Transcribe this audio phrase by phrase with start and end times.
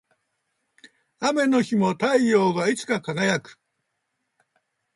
[1.19, 3.59] 雨の日も太陽はいつか輝く